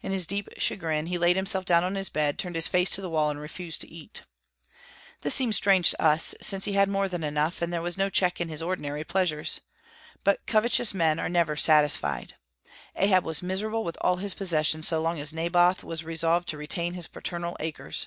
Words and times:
In 0.00 0.12
his 0.12 0.28
deep 0.28 0.48
chagrin 0.58 1.06
he 1.06 1.18
laid 1.18 1.34
himself 1.34 1.64
down 1.64 1.82
on 1.82 1.96
his 1.96 2.08
bed, 2.08 2.38
turned 2.38 2.54
his 2.54 2.68
face 2.68 2.88
to 2.90 3.00
the 3.00 3.10
wall, 3.10 3.30
and 3.30 3.40
refused 3.40 3.80
to 3.80 3.90
eat. 3.90 4.22
This 5.22 5.34
seems 5.34 5.56
strange 5.56 5.90
to 5.90 6.00
us, 6.00 6.36
since 6.40 6.66
he 6.66 6.74
had 6.74 6.88
more 6.88 7.08
than 7.08 7.24
enough, 7.24 7.60
and 7.60 7.72
there 7.72 7.82
was 7.82 7.98
no 7.98 8.08
check 8.08 8.40
on 8.40 8.46
his 8.48 8.62
ordinary 8.62 9.02
pleasures. 9.02 9.60
But 10.22 10.46
covetous 10.46 10.94
men 10.94 11.16
never 11.32 11.54
are 11.54 11.56
satisfied. 11.56 12.36
Ahab 12.94 13.24
was 13.24 13.42
miserable 13.42 13.82
with 13.82 13.98
all 14.02 14.18
his 14.18 14.34
possessions 14.34 14.86
so 14.86 15.02
long 15.02 15.18
as 15.18 15.32
Naboth 15.32 15.82
was 15.82 16.04
resolved 16.04 16.46
to 16.50 16.56
retain 16.56 16.94
his 16.94 17.08
paternal 17.08 17.56
acres. 17.58 18.06